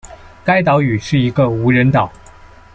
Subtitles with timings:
[0.43, 2.11] 该岛屿是一个无人岛。